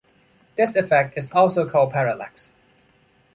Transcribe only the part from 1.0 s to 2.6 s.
is also called parallax.